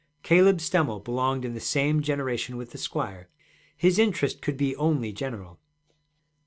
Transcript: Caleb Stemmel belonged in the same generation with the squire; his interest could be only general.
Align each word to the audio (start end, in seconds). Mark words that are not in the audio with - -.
Caleb 0.23 0.57
Stemmel 0.61 0.99
belonged 0.99 1.45
in 1.45 1.53
the 1.53 1.59
same 1.59 2.01
generation 2.01 2.57
with 2.57 2.71
the 2.71 2.79
squire; 2.79 3.29
his 3.77 3.99
interest 3.99 4.41
could 4.41 4.57
be 4.57 4.75
only 4.77 5.13
general. 5.13 5.59